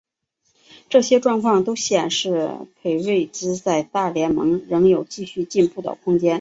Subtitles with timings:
[0.89, 6.29] 这些状况都显示裴瑞兹在大联盟仍有继续进步的空间。